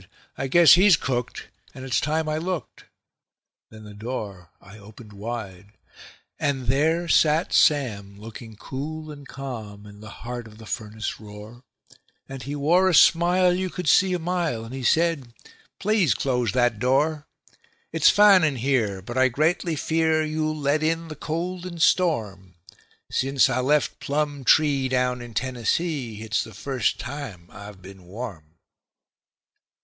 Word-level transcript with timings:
I 0.35 0.47
guess 0.47 0.73
he's 0.73 0.97
cooked, 0.97 1.49
and 1.75 1.85
it's 1.85 2.01
time 2.01 2.27
I 2.27 2.39
looked";... 2.39 2.85
then 3.69 3.83
the 3.83 3.93
door 3.93 4.49
I 4.59 4.79
opened 4.79 5.13
wide. 5.13 5.73
And 6.39 6.65
there 6.65 7.07
sat 7.07 7.53
Sam, 7.53 8.19
looking 8.19 8.55
cool 8.55 9.11
and 9.11 9.27
calm, 9.27 9.85
in 9.85 9.99
the 10.01 10.09
heart 10.25 10.47
of 10.47 10.57
the 10.57 10.65
furnace 10.65 11.19
roar; 11.19 11.61
And 12.27 12.41
he 12.41 12.55
wore 12.55 12.89
a 12.89 12.95
smile 12.95 13.53
you 13.53 13.69
could 13.69 13.87
see 13.87 14.11
a 14.13 14.17
mile, 14.17 14.65
and 14.65 14.73
he 14.73 14.81
said: 14.83 15.35
"Please 15.79 16.15
close 16.15 16.51
that 16.53 16.79
door. 16.79 17.27
It's 17.91 18.09
fine 18.09 18.43
in 18.43 18.55
here, 18.55 19.03
but 19.03 19.19
I 19.19 19.27
greatly 19.27 19.75
fear 19.75 20.23
you'll 20.23 20.57
let 20.57 20.81
in 20.81 21.09
the 21.09 21.15
cold 21.15 21.63
and 21.63 21.79
storm 21.79 22.55
Since 23.11 23.51
I 23.51 23.59
left 23.59 23.99
Plumtree, 23.99 24.87
down 24.89 25.21
in 25.21 25.35
Tennessee, 25.35 26.23
it's 26.23 26.43
the 26.43 26.55
first 26.55 26.97
time 26.99 27.49
I've 27.51 27.83
been 27.83 28.05
warm." 28.05 28.57